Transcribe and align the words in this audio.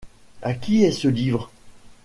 À 0.41 0.55
qui 0.55 0.83
est 0.83 0.91
ce 0.93 1.07
livre? 1.07 1.51